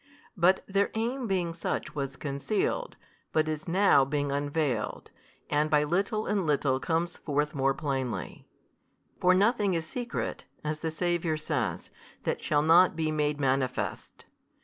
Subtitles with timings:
[0.35, 2.95] But their aim being such was concealed,
[3.31, 5.11] but is now being unveiled,
[5.47, 8.47] and by little and little comes forth more plainly.
[9.19, 11.91] For nothing is secret, as the Saviour says,
[12.23, 14.25] that shall not be made manifest.